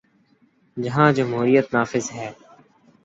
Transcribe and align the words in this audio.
جہاں 0.77 1.09
جمہوریت 1.17 1.67
نافذ 1.73 2.05
ہے۔ 2.15 2.29